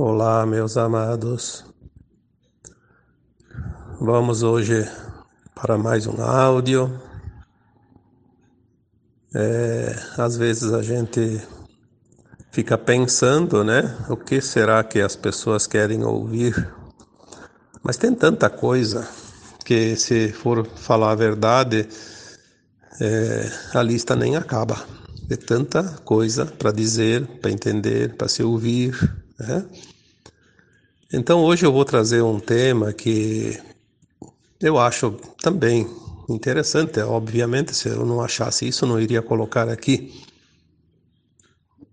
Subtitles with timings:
[0.00, 1.64] Olá, meus amados.
[4.00, 4.88] Vamos hoje
[5.56, 7.02] para mais um áudio.
[9.34, 11.42] É, às vezes a gente
[12.52, 13.92] fica pensando, né?
[14.08, 16.54] O que será que as pessoas querem ouvir?
[17.82, 19.04] Mas tem tanta coisa
[19.64, 21.88] que, se for falar a verdade,
[23.00, 24.76] é, a lista nem acaba.
[25.26, 28.96] De tanta coisa para dizer, para entender, para se ouvir.
[29.40, 29.64] Né?
[31.10, 33.58] Então hoje eu vou trazer um tema que
[34.60, 35.88] eu acho também
[36.28, 37.00] interessante.
[37.00, 40.22] Obviamente, se eu não achasse isso, não iria colocar aqui.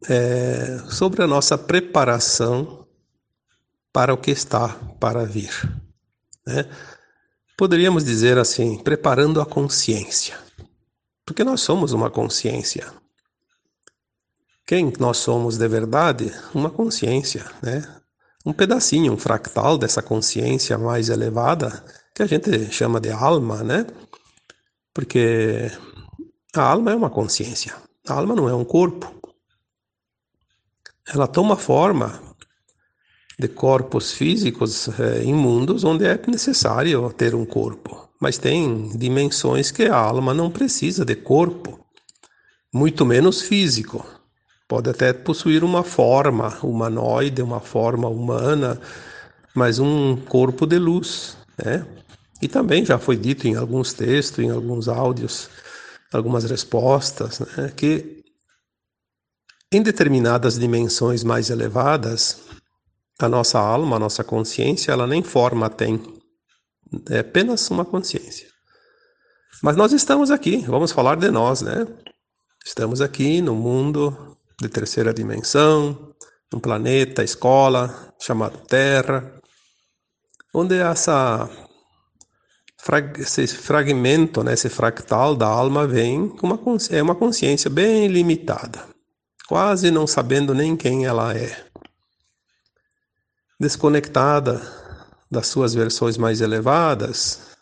[0.09, 2.85] É sobre a nossa preparação
[3.93, 4.69] para o que está
[4.99, 5.49] para vir.
[6.45, 6.69] Né?
[7.57, 10.37] Poderíamos dizer assim, preparando a consciência.
[11.25, 12.93] Porque nós somos uma consciência.
[14.67, 16.33] Quem nós somos de verdade?
[16.53, 18.01] Uma consciência, né?
[18.45, 23.87] Um pedacinho, um fractal dessa consciência mais elevada, que a gente chama de alma, né?
[24.93, 25.71] Porque
[26.55, 27.75] a alma é uma consciência.
[28.07, 29.13] A alma não é um corpo.
[31.07, 32.21] Ela toma forma
[33.37, 38.09] de corpos físicos é, em mundos onde é necessário ter um corpo.
[38.21, 41.85] Mas tem dimensões que a alma não precisa de corpo,
[42.73, 44.05] muito menos físico.
[44.67, 48.79] Pode até possuir uma forma humanoide, uma forma humana,
[49.53, 51.85] mas um corpo de luz, né?
[52.41, 55.49] E também já foi dito em alguns textos, em alguns áudios,
[56.11, 58.23] algumas respostas, né, que
[59.71, 62.41] em determinadas dimensões mais elevadas,
[63.19, 66.01] a nossa alma, a nossa consciência, ela nem forma tem,
[67.09, 68.47] é apenas uma consciência.
[69.63, 71.87] Mas nós estamos aqui, vamos falar de nós, né?
[72.65, 76.13] Estamos aqui no mundo de terceira dimensão,
[76.53, 79.39] um planeta, escola chamado Terra,
[80.53, 81.49] onde essa
[83.17, 86.59] esse fragmento, né, esse fractal da alma vem com uma
[86.91, 88.87] é uma consciência bem limitada,
[89.47, 91.65] quase não sabendo nem quem ela é,
[93.59, 94.61] desconectada
[95.31, 97.54] das suas versões mais elevadas,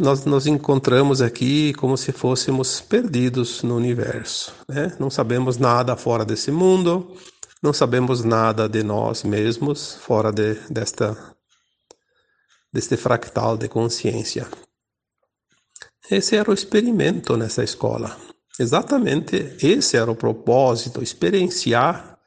[0.00, 4.54] nós nos encontramos aqui como se fôssemos perdidos no universo.
[4.68, 4.96] Né?
[5.00, 7.16] Não sabemos nada fora desse mundo,
[7.62, 11.16] não sabemos nada de nós mesmos fora de, desta,
[12.72, 14.46] deste fractal de consciência.
[16.08, 18.16] Esse era o experimento nessa escola.
[18.58, 22.18] Exatamente esse era o propósito, experienciar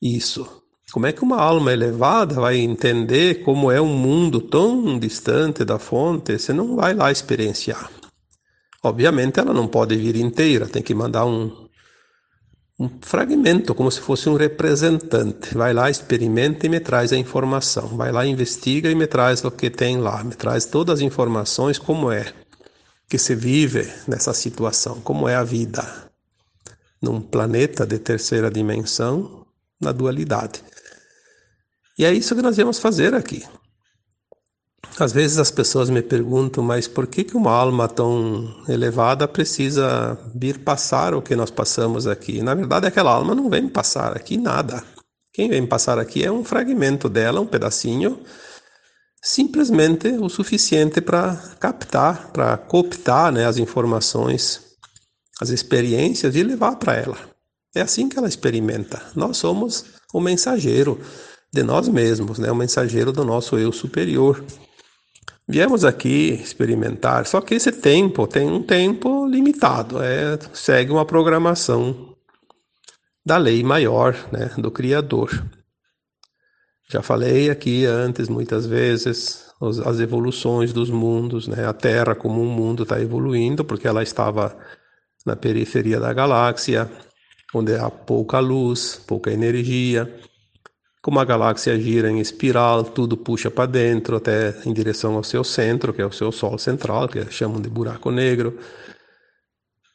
[0.00, 0.59] isso.
[0.92, 5.78] Como é que uma alma elevada vai entender como é um mundo tão distante da
[5.78, 7.90] fonte se não vai lá experienciar?
[8.82, 11.68] Obviamente ela não pode vir inteira, tem que mandar um,
[12.78, 15.54] um fragmento, como se fosse um representante.
[15.54, 17.88] Vai lá, experimenta e me traz a informação.
[17.88, 20.24] Vai lá, investiga e me traz o que tem lá.
[20.24, 22.32] Me traz todas as informações, como é
[23.08, 26.10] que se vive nessa situação, como é a vida
[27.02, 29.46] num planeta de terceira dimensão,
[29.80, 30.62] na dualidade.
[32.00, 33.44] E é isso que nós vamos fazer aqui.
[34.98, 40.18] Às vezes as pessoas me perguntam, mas por que, que uma alma tão elevada precisa
[40.34, 42.40] vir passar o que nós passamos aqui?
[42.40, 44.82] Na verdade, aquela alma não vem passar aqui nada.
[45.30, 48.18] Quem vem passar aqui é um fragmento dela, um pedacinho,
[49.22, 54.62] simplesmente o suficiente para captar, para cooptar né, as informações,
[55.38, 57.18] as experiências e levar para ela.
[57.74, 59.02] É assim que ela experimenta.
[59.14, 59.84] Nós somos
[60.14, 60.98] o mensageiro
[61.52, 62.50] de nós mesmos, né?
[62.50, 64.44] o mensageiro do nosso eu superior.
[65.48, 72.14] Viemos aqui experimentar, só que esse tempo tem um tempo limitado, é, segue uma programação
[73.26, 75.44] da lei maior, né, do Criador.
[76.88, 79.50] Já falei aqui antes muitas vezes
[79.84, 81.66] as evoluções dos mundos, né?
[81.66, 84.56] A Terra como um mundo está evoluindo porque ela estava
[85.24, 86.90] na periferia da galáxia,
[87.54, 90.12] onde há pouca luz, pouca energia.
[91.02, 95.42] Como a galáxia gira em espiral, tudo puxa para dentro, até em direção ao seu
[95.42, 98.58] centro, que é o seu Sol central, que chamam de buraco negro.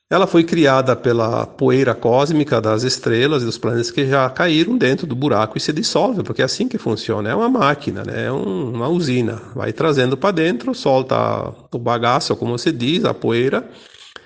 [0.10, 5.06] Ela foi criada pela poeira cósmica das estrelas e dos planetas que já caíram dentro
[5.06, 7.30] do buraco e se dissolvem, porque é assim que funciona.
[7.30, 8.26] É uma máquina, né?
[8.26, 9.42] é um, uma usina.
[9.56, 13.68] Vai trazendo para dentro, solta o bagaço, como se diz, a poeira.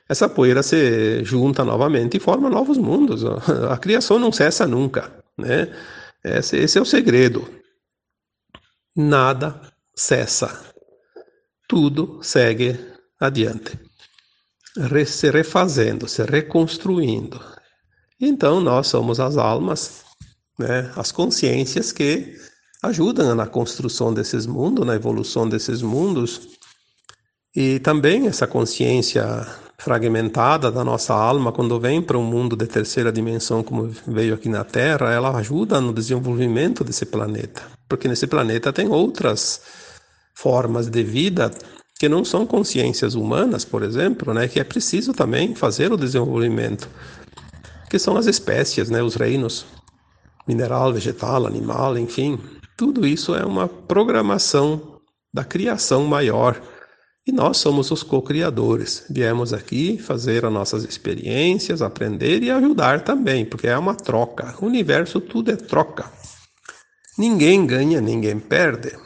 [0.07, 3.23] Essa poeira se junta novamente e forma novos mundos.
[3.69, 5.11] A criação não cessa nunca.
[5.37, 5.69] Né?
[6.23, 7.47] Esse, esse é o segredo.
[8.95, 9.61] Nada
[9.95, 10.73] cessa.
[11.67, 12.77] Tudo segue
[13.19, 13.79] adiante.
[14.75, 17.39] Re, se refazendo, se reconstruindo.
[18.19, 20.03] Então nós somos as almas
[20.59, 20.91] né?
[20.97, 22.35] As consciências que
[22.83, 26.49] ajudam na construção desses mundos, na evolução desses mundos.
[27.55, 29.23] E também essa consciência
[29.79, 34.49] fragmentada da nossa alma, quando vem para um mundo de terceira dimensão, como veio aqui
[34.49, 37.63] na Terra, ela ajuda no desenvolvimento desse planeta.
[37.87, 39.61] Porque nesse planeta tem outras
[40.35, 41.49] formas de vida
[41.97, 46.89] que não são consciências humanas, por exemplo, né, que é preciso também fazer o desenvolvimento,
[47.89, 49.65] que são as espécies, né, os reinos
[50.45, 52.37] mineral, vegetal, animal, enfim,
[52.75, 54.99] tudo isso é uma programação
[55.33, 56.61] da criação maior.
[57.29, 59.05] E nós somos os co-criadores.
[59.07, 64.55] Viemos aqui fazer as nossas experiências, aprender e ajudar também, porque é uma troca.
[64.59, 66.11] O universo tudo é troca.
[67.15, 68.97] Ninguém ganha, ninguém perde.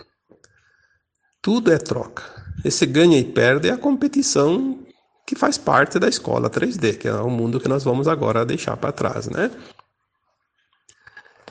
[1.42, 2.24] Tudo é troca.
[2.64, 4.80] Esse ganha e perde é a competição
[5.28, 8.78] que faz parte da escola 3D, que é o mundo que nós vamos agora deixar
[8.78, 9.52] para trás, né?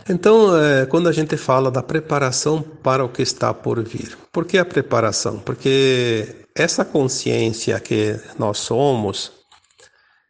[0.08, 4.44] Então, é, quando a gente fala da preparação para o que está por vir, por
[4.44, 5.38] que a preparação?
[5.38, 9.32] Porque essa consciência que nós somos,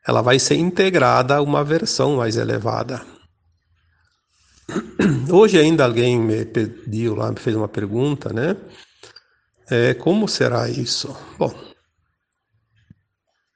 [0.07, 3.03] ela vai ser integrada a uma versão mais elevada.
[5.31, 8.57] Hoje ainda alguém me pediu lá, me fez uma pergunta, né?
[9.71, 11.17] É, como será isso?
[11.39, 11.55] Bom,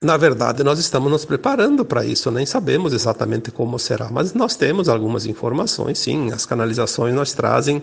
[0.06, 4.55] na verdade, nós estamos nos preparando para isso, nem sabemos exatamente como será, mas nós
[4.55, 6.32] temos algumas informações, sim.
[6.32, 7.82] As canalizações nós trazem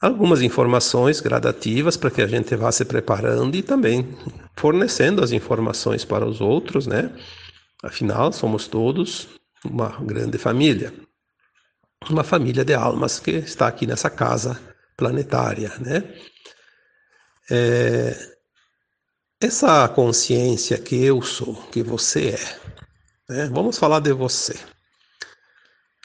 [0.00, 4.16] algumas informações gradativas para que a gente vá se preparando e também
[4.56, 7.10] fornecendo as informações para os outros, né?
[7.82, 9.28] Afinal, somos todos
[9.64, 10.94] uma grande família,
[12.08, 14.60] uma família de almas que está aqui nessa casa
[14.96, 16.04] planetária, né?
[17.50, 18.32] É,
[19.46, 23.50] essa consciência que eu sou, que você é, né?
[23.52, 24.54] vamos falar de você.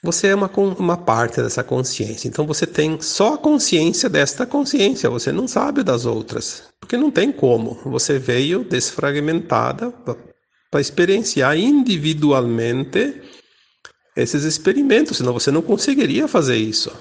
[0.04, 5.10] Você é uma, uma parte dessa consciência, então você tem só a consciência desta consciência,
[5.10, 7.76] você não sabe das outras, porque não tem como.
[7.86, 9.92] Você veio desfragmentada
[10.72, 13.22] para experienciar individualmente
[14.16, 16.92] esses experimentos, senão você não conseguiria fazer isso.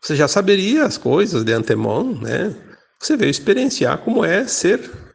[0.00, 2.54] Você já saberia as coisas de antemão, né?
[2.98, 5.09] Você veio experienciar como é ser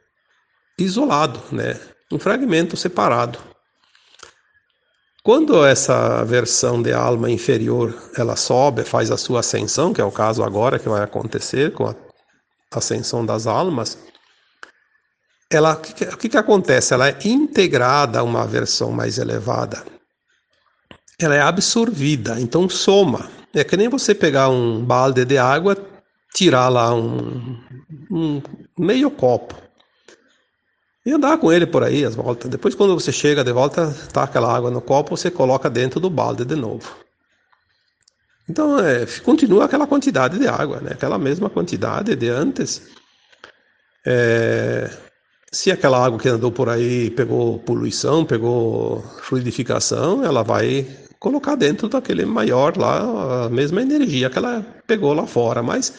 [0.77, 1.80] isolado, né?
[2.12, 3.39] um fragmento separado.
[5.24, 10.12] Quando essa versão de alma inferior ela sobe, faz a sua ascensão, que é o
[10.12, 11.95] caso agora que vai acontecer com a
[12.72, 13.98] ascensão das almas,
[15.50, 16.94] ela o que, que, que acontece?
[16.94, 19.83] Ela é integrada a uma versão mais elevada.
[21.19, 23.30] Ela é absorvida, então soma.
[23.54, 25.78] É que nem você pegar um balde de água,
[26.36, 27.57] tirar lá um,
[28.12, 28.42] um
[28.78, 29.64] meio copo
[31.06, 32.50] e andar com ele por aí as voltas.
[32.50, 36.10] Depois, quando você chega de volta, tá aquela água no copo, você coloca dentro do
[36.10, 36.96] balde de novo.
[38.50, 40.92] Então, é, continua aquela quantidade de água, né?
[40.94, 42.81] aquela mesma quantidade de antes.
[44.06, 44.90] É,
[45.52, 50.86] se aquela água que andou por aí pegou poluição, pegou fluidificação, ela vai
[51.19, 55.63] colocar dentro daquele maior lá a mesma energia que ela pegou lá fora.
[55.63, 55.94] Mas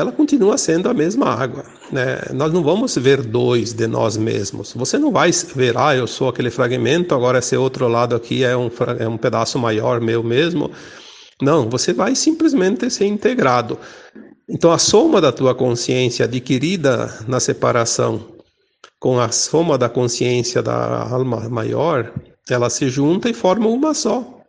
[0.00, 1.64] ela continua sendo a mesma água.
[1.90, 2.20] Né?
[2.32, 4.72] Nós não vamos ver dois de nós mesmos.
[4.74, 8.56] Você não vai ver, ah, eu sou aquele fragmento, agora esse outro lado aqui é
[8.56, 10.70] um, é um pedaço maior meu mesmo.
[11.40, 13.78] Não, você vai simplesmente ser integrado.
[14.48, 18.38] Então, a soma da tua consciência adquirida na separação
[18.98, 22.12] com a soma da consciência da alma maior,
[22.48, 24.42] ela se junta e forma uma só.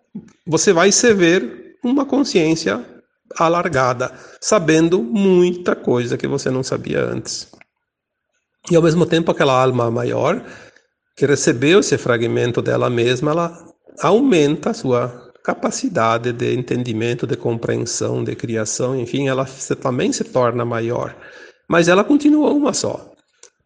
[0.48, 2.84] Você vai se ver uma consciência
[3.38, 7.48] alargada, sabendo muita coisa que você não sabia antes.
[8.69, 10.43] E ao mesmo tempo, aquela alma maior
[11.15, 13.65] que recebeu esse fragmento dela mesma, ela
[14.01, 19.45] aumenta a sua capacidade de entendimento, de compreensão, de criação, enfim, ela
[19.81, 21.15] também se torna maior.
[21.67, 23.12] Mas ela continua uma só.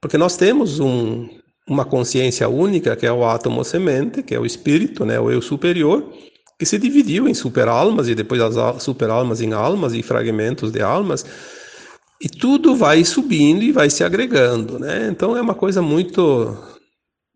[0.01, 1.27] Porque nós temos um,
[1.67, 5.41] uma consciência única, que é o átomo semente, que é o espírito, né, o eu
[5.41, 6.12] superior,
[6.58, 11.26] que se dividiu em superalmas e depois as superalmas em almas e fragmentos de almas,
[12.22, 15.08] e tudo vai subindo e vai se agregando, né?
[15.10, 16.58] Então é uma coisa muito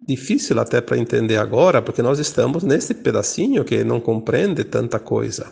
[0.07, 5.51] difícil até para entender agora, porque nós estamos nesse pedacinho que não compreende tanta coisa.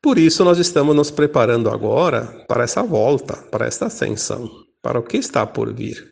[0.00, 4.48] Por isso nós estamos nos preparando agora para essa volta, para esta ascensão,
[4.80, 6.08] para o que está por vir.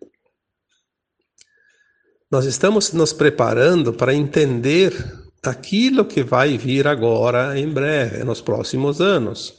[2.28, 4.92] Nós estamos nos preparando para entender
[5.42, 9.54] daquilo que vai vir agora em breve, nos próximos anos.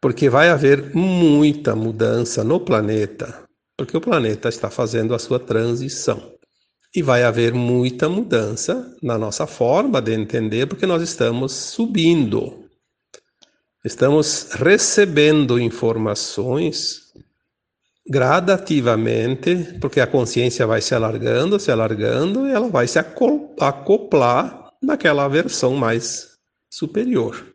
[0.00, 3.44] Porque vai haver muita mudança no planeta,
[3.76, 6.32] porque o planeta está fazendo a sua transição.
[6.94, 12.64] E vai haver muita mudança na nossa forma de entender, porque nós estamos subindo.
[13.84, 17.07] Estamos recebendo informações
[18.08, 25.28] gradativamente, porque a consciência vai se alargando, se alargando, e ela vai se acoplar naquela
[25.28, 26.38] versão mais
[26.70, 27.54] superior.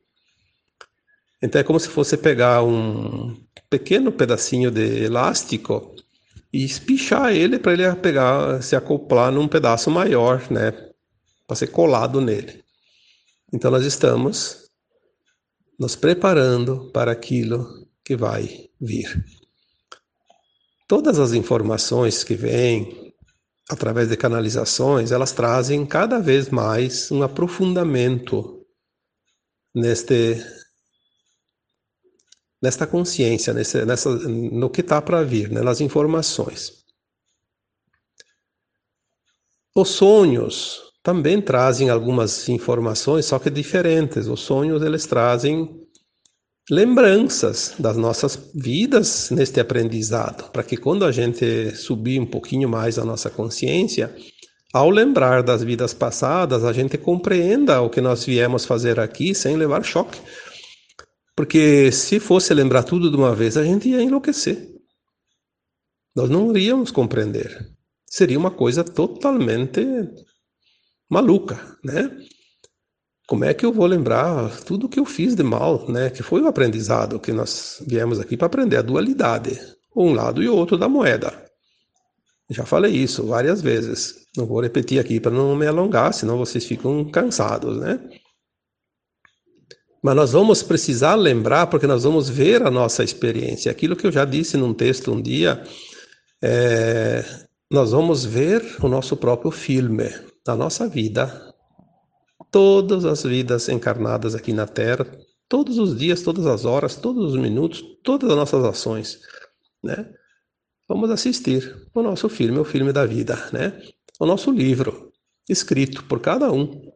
[1.42, 3.36] Então é como se fosse pegar um
[3.70, 5.96] pequeno pedacinho de elástico
[6.54, 10.72] e espichar ele para ele pegar, se acoplar num pedaço maior, né,
[11.48, 12.64] para ser colado nele.
[13.52, 14.70] Então nós estamos
[15.80, 19.43] nos preparando para aquilo que vai vir.
[20.94, 23.12] Todas as informações que vêm
[23.68, 28.64] através de canalizações, elas trazem cada vez mais um aprofundamento
[29.74, 30.38] neste
[32.62, 36.86] nesta consciência, nesse, nessa, no que está para vir, né, nas informações.
[39.76, 44.28] Os sonhos também trazem algumas informações, só que diferentes.
[44.28, 45.88] Os sonhos eles trazem
[46.70, 52.98] lembranças das nossas vidas neste aprendizado, para que quando a gente subir um pouquinho mais
[52.98, 54.16] a nossa consciência,
[54.74, 59.56] ao lembrar das vidas passadas, a gente compreenda o que nós viemos fazer aqui sem
[59.56, 60.20] levar choque.
[61.36, 64.72] Porque se fosse lembrar tudo de uma vez, a gente ia enlouquecer.
[66.16, 67.72] Nós não iríamos compreender.
[68.08, 69.82] Seria uma coisa totalmente
[71.10, 72.10] maluca, né?
[73.34, 76.12] Como é que eu vou lembrar tudo que eu fiz de mal, né?
[76.12, 79.60] Que foi o aprendizado que nós viemos aqui para aprender a dualidade,
[79.96, 81.34] um lado e outro da moeda.
[82.52, 84.28] Já falei isso várias vezes.
[84.38, 88.00] Não vou repetir aqui para não me alongar, senão vocês ficam cansados, né?
[90.04, 93.72] Mas nós vamos precisar lembrar, porque nós vamos ver a nossa experiência.
[93.72, 95.64] Aquilo que eu já disse num texto um dia,
[96.40, 97.26] é,
[97.72, 100.08] nós vamos ver o nosso próprio filme,
[100.46, 101.53] da nossa vida.
[102.54, 105.08] Todas as vidas encarnadas aqui na Terra,
[105.50, 109.20] todos os dias, todas as horas, todos os minutos, todas as nossas ações,
[109.84, 110.08] né?
[110.88, 113.82] Vamos assistir o nosso filme, o filme da vida, né?
[114.20, 115.12] O nosso livro,
[115.50, 116.92] escrito por cada um.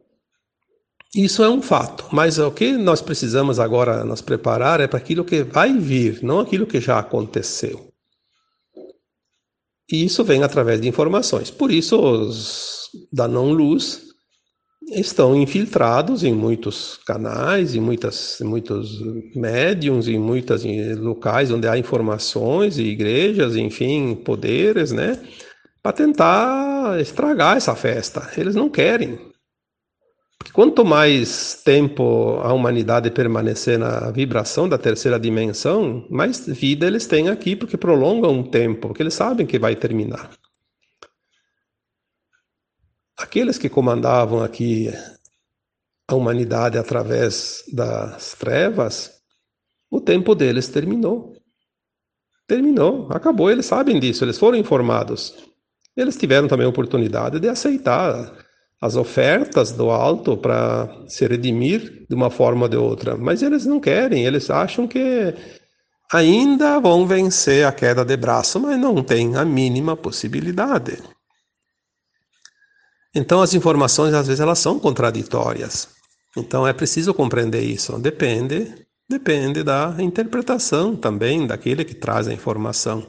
[1.12, 5.24] Isso é um fato, mas o que nós precisamos agora nos preparar é para aquilo
[5.24, 7.92] que vai vir, não aquilo que já aconteceu.
[9.90, 11.50] E isso vem através de informações.
[11.50, 14.07] Por isso, os da não-luz
[14.90, 19.00] estão infiltrados em muitos canais, em muitas, muitos
[19.34, 20.64] médiums, em muitos
[20.96, 25.20] locais onde há informações, e igrejas, enfim, poderes, né?
[25.82, 28.30] Para tentar estragar essa festa.
[28.36, 29.18] Eles não querem.
[30.38, 37.06] Porque quanto mais tempo a humanidade permanecer na vibração da terceira dimensão, mais vida eles
[37.06, 40.30] têm aqui, porque prolongam o tempo, porque eles sabem que vai terminar.
[43.18, 44.92] Aqueles que comandavam aqui
[46.06, 49.10] a humanidade através das trevas,
[49.90, 51.34] o tempo deles terminou.
[52.46, 55.34] Terminou, acabou, eles sabem disso, eles foram informados.
[55.96, 58.32] Eles tiveram também a oportunidade de aceitar
[58.80, 63.66] as ofertas do alto para se redimir de uma forma ou de outra, mas eles
[63.66, 65.34] não querem, eles acham que
[66.12, 71.02] ainda vão vencer a queda de braço, mas não tem a mínima possibilidade.
[73.14, 75.88] Então as informações às vezes elas são contraditórias.
[76.36, 77.98] Então é preciso compreender isso.
[77.98, 83.08] Depende, depende da interpretação também daquele que traz a informação.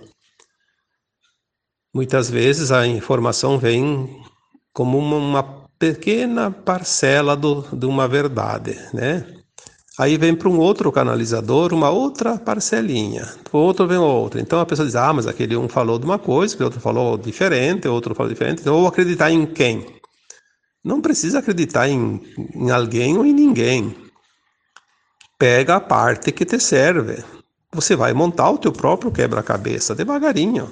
[1.94, 4.24] Muitas vezes a informação vem
[4.72, 5.44] como uma
[5.78, 9.39] pequena parcela do, de uma verdade, né?
[10.00, 14.40] Aí vem para um outro canalizador uma outra parcelinha, o outro vem outra.
[14.40, 17.18] Então a pessoa diz: ah, mas aquele um falou de uma coisa, o outro falou
[17.18, 18.62] diferente, o outro falou diferente.
[18.62, 19.86] Então vou acreditar em quem?
[20.82, 22.22] Não precisa acreditar em,
[22.56, 23.94] em alguém ou em ninguém.
[25.38, 27.22] Pega a parte que te serve.
[27.74, 30.72] Você vai montar o teu próprio quebra-cabeça devagarinho.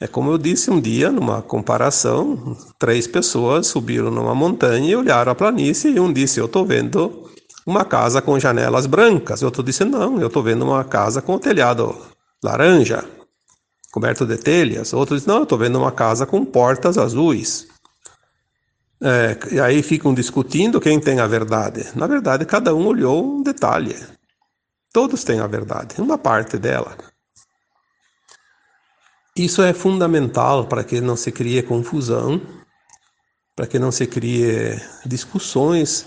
[0.00, 5.30] É como eu disse um dia, numa comparação, três pessoas subiram numa montanha e olharam
[5.30, 7.28] a planície e um disse, eu estou vendo
[7.68, 9.42] uma casa com janelas brancas.
[9.42, 11.94] Outro disse, não, eu estou vendo uma casa com telhado
[12.42, 13.04] laranja,
[13.92, 14.94] coberto de telhas.
[14.94, 17.68] Outro disse, não, eu estou vendo uma casa com portas azuis.
[19.02, 21.86] É, e aí ficam discutindo quem tem a verdade.
[21.94, 23.94] Na verdade, cada um olhou um detalhe.
[24.90, 26.96] Todos têm a verdade, uma parte dela.
[29.36, 32.40] Isso é fundamental para que não se crie confusão,
[33.54, 36.06] para que não se crie discussões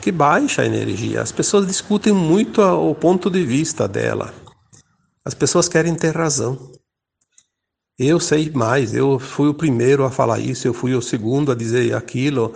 [0.00, 1.22] que baixa a energia.
[1.22, 4.32] As pessoas discutem muito o ponto de vista dela.
[5.24, 6.72] As pessoas querem ter razão.
[7.98, 11.54] Eu sei mais, eu fui o primeiro a falar isso, eu fui o segundo a
[11.54, 12.54] dizer aquilo.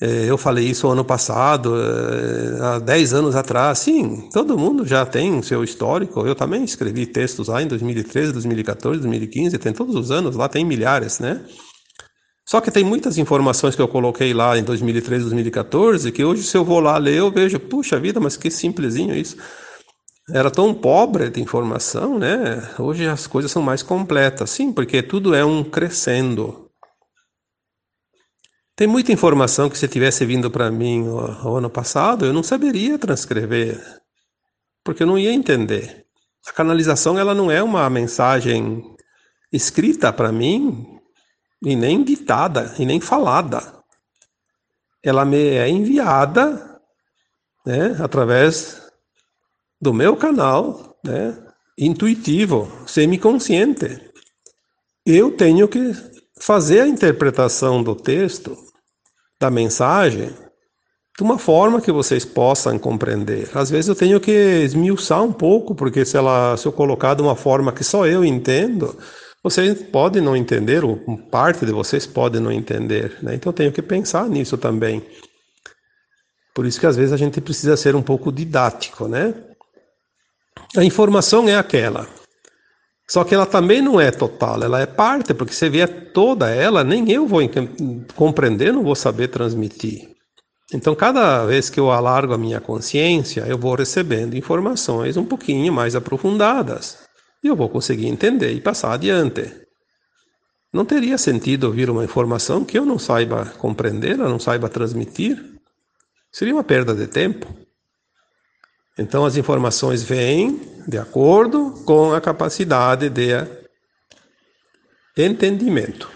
[0.00, 3.78] É, eu falei isso ano passado, é, há 10 anos atrás.
[3.78, 6.26] Sim, todo mundo já tem seu histórico.
[6.26, 10.64] Eu também escrevi textos lá em 2013, 2014, 2015, tem todos os anos, lá tem
[10.64, 11.40] milhares, né?
[12.44, 16.56] Só que tem muitas informações que eu coloquei lá em 2013, 2014, que hoje, se
[16.56, 19.36] eu vou lá ler, eu vejo, puxa vida, mas que simplesinho isso.
[20.30, 22.68] Era tão pobre de informação, né?
[22.78, 24.50] Hoje as coisas são mais completas.
[24.50, 26.70] Sim, porque tudo é um crescendo.
[28.74, 31.16] Tem muita informação que se tivesse vindo para mim o,
[31.48, 33.80] o ano passado, eu não saberia transcrever,
[34.82, 36.06] porque eu não ia entender.
[36.48, 38.82] A canalização ela não é uma mensagem
[39.52, 40.91] escrita para mim
[41.64, 43.62] e nem ditada e nem falada.
[45.02, 46.80] Ela me é enviada,
[47.64, 48.82] né, através
[49.80, 51.36] do meu canal, né,
[51.78, 54.00] intuitivo, semiconsciente.
[55.04, 55.92] Eu tenho que
[56.40, 58.56] fazer a interpretação do texto,
[59.40, 60.30] da mensagem,
[61.16, 63.50] de uma forma que vocês possam compreender.
[63.54, 67.22] Às vezes eu tenho que esmiuçar um pouco, porque se, ela, se eu colocar de
[67.22, 68.96] uma forma que só eu entendo,
[69.42, 70.96] vocês podem não entender, ou
[71.30, 73.18] parte de vocês pode não entender.
[73.22, 73.34] Né?
[73.34, 75.02] Então eu tenho que pensar nisso também.
[76.54, 79.34] Por isso que às vezes a gente precisa ser um pouco didático, né?
[80.76, 82.06] A informação é aquela.
[83.08, 86.84] Só que ela também não é total, ela é parte, porque se vier toda ela,
[86.84, 87.40] nem eu vou
[88.14, 90.10] compreender, não vou saber transmitir.
[90.72, 95.70] Então, cada vez que eu alargo a minha consciência, eu vou recebendo informações um pouquinho
[95.72, 97.01] mais aprofundadas.
[97.42, 99.62] E eu vou conseguir entender e passar adiante.
[100.72, 105.42] Não teria sentido ouvir uma informação que eu não saiba compreender, eu não saiba transmitir.
[106.30, 107.46] Seria uma perda de tempo.
[108.98, 113.46] Então as informações vêm de acordo com a capacidade de
[115.16, 116.10] entendimento.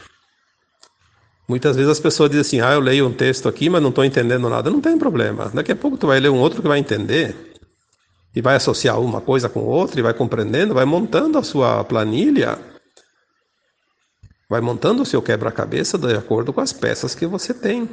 [1.48, 4.04] Muitas vezes as pessoas dizem assim: ah, eu leio um texto aqui, mas não estou
[4.04, 4.70] entendendo nada.
[4.70, 5.50] Não tem problema.
[5.54, 7.55] Daqui a pouco tu vai ler um outro que vai entender.
[8.36, 12.58] E vai associar uma coisa com outra e vai compreendendo, vai montando a sua planilha.
[14.46, 17.88] Vai montando o seu quebra-cabeça de acordo com as peças que você tem.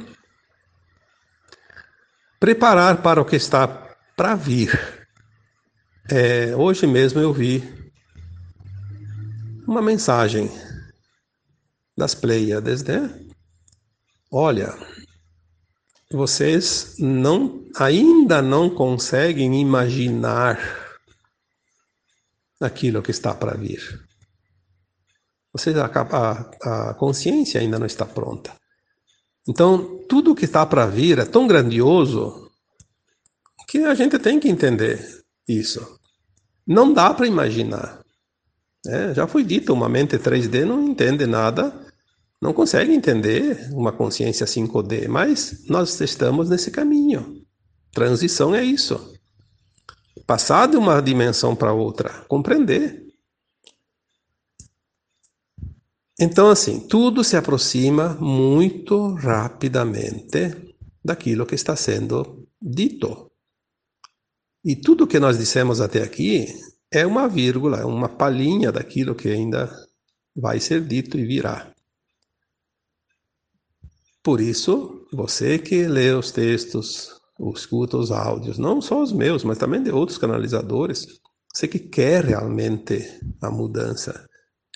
[2.38, 3.66] Preparar para o que está
[4.14, 4.70] para vir.
[6.10, 7.64] É, hoje mesmo eu vi
[9.66, 10.52] uma mensagem
[11.96, 13.10] das Pleiades, né?
[14.30, 14.74] Olha,
[16.14, 20.58] vocês não ainda não conseguem imaginar
[22.60, 24.00] aquilo que está para vir.
[25.52, 28.52] Vocês a, a, a consciência ainda não está pronta.
[29.46, 32.50] Então, tudo que está para vir é tão grandioso
[33.68, 35.98] que a gente tem que entender isso.
[36.66, 38.02] Não dá para imaginar.
[38.86, 41.83] É, já foi dito, uma mente 3D não entende nada,
[42.44, 47.42] não consegue entender uma consciência 5D, mas nós estamos nesse caminho.
[47.90, 49.14] Transição é isso.
[50.26, 53.02] Passar de uma dimensão para outra, compreender.
[56.20, 63.32] Então, assim, tudo se aproxima muito rapidamente daquilo que está sendo dito.
[64.62, 66.46] E tudo que nós dissemos até aqui
[66.92, 69.74] é uma vírgula, é uma palhinha daquilo que ainda
[70.36, 71.73] vai ser dito e virá.
[74.24, 79.44] Por isso, você que lê os textos, ou escuta os áudios, não só os meus,
[79.44, 81.20] mas também de outros canalizadores,
[81.54, 83.06] você que quer realmente
[83.42, 84.26] a mudança,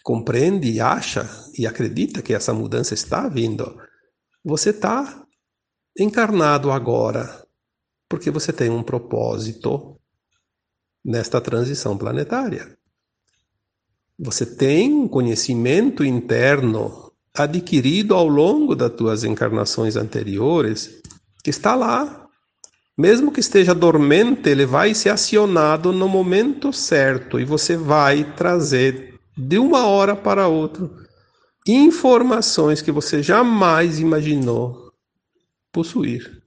[0.04, 3.74] compreende e acha e acredita que essa mudança está vindo,
[4.44, 5.24] você está
[5.98, 7.42] encarnado agora
[8.06, 9.98] porque você tem um propósito
[11.02, 12.76] nesta transição planetária.
[14.18, 17.07] Você tem um conhecimento interno
[17.44, 21.00] adquirido ao longo das tuas encarnações anteriores
[21.42, 22.26] que está lá.
[22.96, 29.14] Mesmo que esteja dormente, ele vai ser acionado no momento certo e você vai trazer
[29.36, 30.90] de uma hora para outra
[31.68, 34.92] informações que você jamais imaginou
[35.70, 36.42] possuir.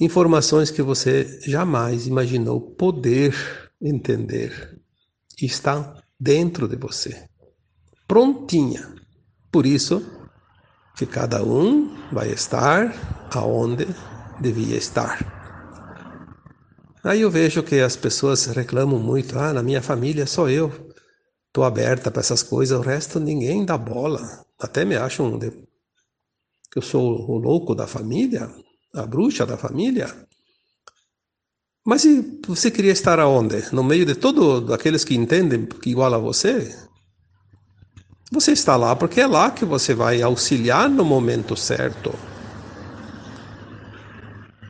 [0.00, 3.34] Informações que você jamais imaginou poder
[3.80, 4.80] entender.
[5.40, 7.28] Estão dentro de você,
[8.12, 8.94] prontinha.
[9.50, 10.04] Por isso
[10.98, 12.94] que cada um vai estar
[13.34, 13.86] aonde
[14.38, 15.16] devia estar.
[17.02, 20.70] Aí eu vejo que as pessoas reclamam muito: ah, na minha família só eu
[21.46, 24.44] estou aberta para essas coisas, o resto ninguém dá bola.
[24.60, 28.46] Até me acham que eu sou o louco da família
[28.94, 30.06] a bruxa da família.
[31.82, 33.74] Mas se você queria estar aonde?
[33.74, 36.91] No meio de todos aqueles que entendem igual a você?
[38.42, 42.12] Você está lá porque é lá que você vai auxiliar no momento certo.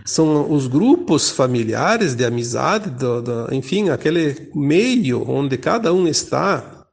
[0.04, 6.84] São os grupos familiares de amizade, do, do, enfim, aquele meio onde cada um está.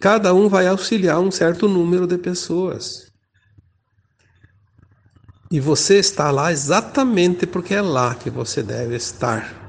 [0.00, 3.12] Cada um vai auxiliar um certo número de pessoas.
[5.50, 9.59] E você está lá exatamente porque é lá que você deve estar.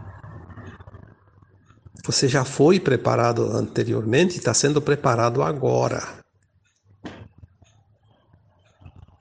[2.04, 6.22] Você já foi preparado anteriormente e está sendo preparado agora.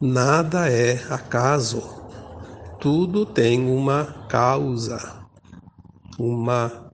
[0.00, 1.82] Nada é acaso.
[2.80, 5.28] Tudo tem uma causa,
[6.18, 6.90] uma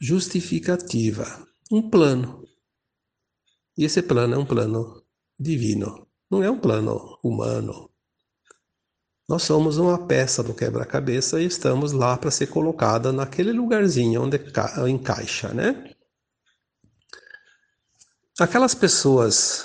[0.00, 1.24] justificativa,
[1.70, 2.42] um plano.
[3.78, 5.04] E esse plano é um plano
[5.38, 7.91] divino, não é um plano humano.
[9.32, 14.38] Nós somos uma peça do quebra-cabeça e estamos lá para ser colocada naquele lugarzinho onde
[14.86, 15.90] encaixa, né?
[18.38, 19.64] Aquelas pessoas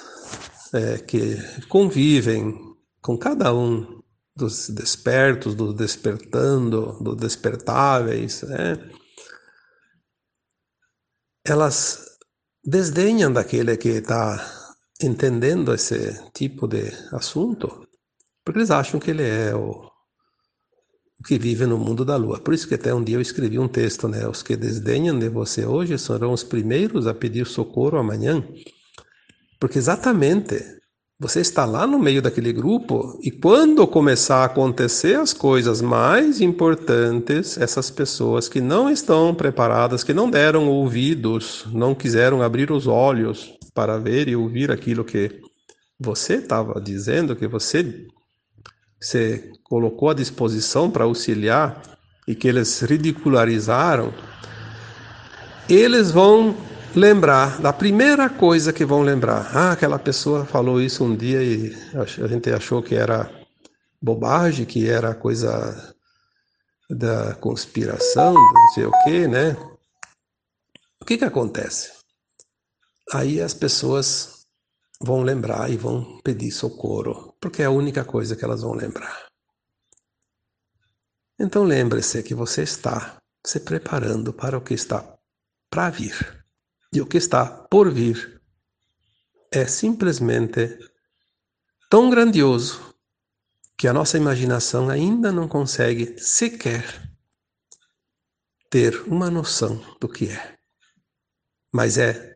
[0.73, 1.35] é, que
[1.67, 2.57] convivem
[3.01, 4.01] com cada um
[4.33, 8.77] dos despertos, dos despertando, dos despertáveis, né?
[11.45, 12.05] Elas
[12.63, 14.49] desdenham daquele que está
[15.01, 17.85] entendendo esse tipo de assunto
[18.47, 19.91] porque eles acham que ele é o,
[21.25, 22.39] que vive no mundo da lua.
[22.39, 24.25] Por isso que até um dia eu escrevi um texto, né?
[24.25, 28.41] Os que desdenham de você hoje serão os primeiros a pedir socorro amanhã.
[29.59, 30.63] Porque exatamente
[31.19, 36.39] você está lá no meio daquele grupo e quando começar a acontecer as coisas mais
[36.39, 42.87] importantes, essas pessoas que não estão preparadas, que não deram ouvidos, não quiseram abrir os
[42.87, 45.37] olhos para ver e ouvir aquilo que
[45.99, 48.07] você estava dizendo, que você
[48.99, 51.81] você colocou à disposição para auxiliar
[52.27, 54.13] e que eles ridicularizaram,
[55.69, 56.55] eles vão
[56.95, 59.55] lembrar da primeira coisa que vão lembrar.
[59.55, 63.29] Ah, aquela pessoa falou isso um dia e a gente achou que era
[64.01, 65.93] bobagem, que era coisa
[66.89, 69.55] da conspiração, não sei o quê, né?
[71.01, 71.91] O que que acontece?
[73.13, 74.36] Aí as pessoas
[75.01, 79.27] vão lembrar e vão pedir socorro, porque é a única coisa que elas vão lembrar.
[81.39, 85.17] Então lembre-se que você está se preparando para o que está
[85.69, 86.45] para vir.
[86.91, 88.41] E o que está por vir
[89.51, 90.79] é simplesmente
[91.89, 92.95] tão grandioso
[93.77, 96.83] que a nossa imaginação ainda não consegue sequer
[98.69, 100.57] ter uma noção do que é.
[101.71, 102.35] Mas é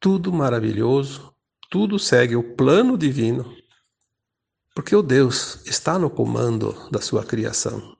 [0.00, 1.35] tudo maravilhoso,
[1.70, 3.56] tudo segue o plano divino,
[4.74, 7.96] porque o Deus está no comando da sua criação.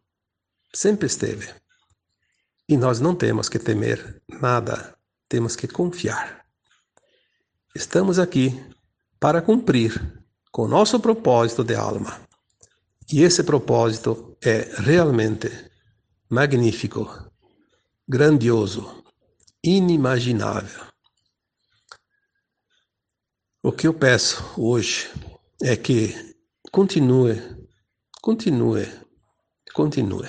[0.75, 1.49] Sempre esteve.
[2.69, 4.97] E nós não temos que temer nada,
[5.29, 6.45] temos que confiar.
[7.75, 8.59] Estamos aqui
[9.19, 12.21] para cumprir com o nosso propósito de alma.
[13.13, 15.51] E esse propósito é realmente
[16.29, 17.09] magnífico,
[18.09, 19.05] grandioso,
[19.63, 20.86] inimaginável.
[23.67, 25.11] O que eu peço hoje
[25.61, 26.15] é que
[26.71, 27.43] continue,
[28.23, 28.89] continue,
[29.75, 30.29] continue.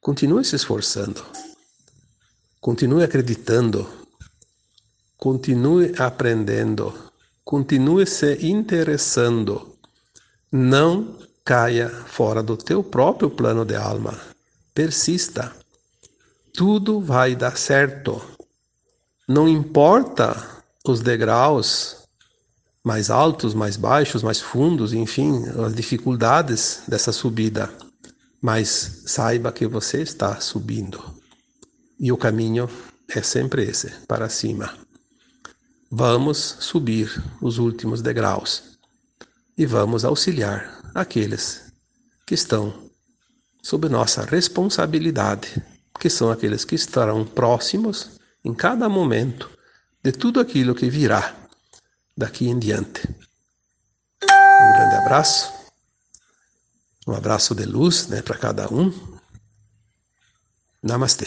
[0.00, 1.22] Continue se esforçando.
[2.58, 3.86] Continue acreditando.
[5.18, 6.90] Continue aprendendo.
[7.44, 9.76] Continue se interessando.
[10.50, 14.18] Não caia fora do teu próprio plano de alma.
[14.72, 15.54] Persista.
[16.54, 18.22] Tudo vai dar certo.
[19.28, 22.05] Não importa os degraus
[22.86, 27.68] mais altos, mais baixos, mais fundos, enfim, as dificuldades dessa subida.
[28.40, 31.02] Mas saiba que você está subindo.
[31.98, 32.70] E o caminho
[33.08, 34.72] é sempre esse, para cima.
[35.90, 37.10] Vamos subir
[37.42, 38.78] os últimos degraus
[39.58, 41.72] e vamos auxiliar aqueles
[42.24, 42.72] que estão
[43.64, 45.60] sob nossa responsabilidade,
[45.98, 48.12] que são aqueles que estarão próximos
[48.44, 49.50] em cada momento
[50.04, 51.45] de tudo aquilo que virá
[52.16, 53.08] daqui em diante.
[54.22, 55.52] Um grande abraço,
[57.06, 58.92] um abraço de luz né, para cada um.
[60.82, 61.26] Namastê.